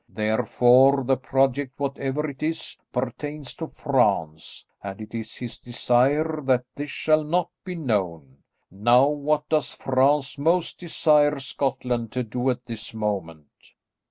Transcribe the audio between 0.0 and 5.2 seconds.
Therefore, the project, whatever it is, pertains to France, and it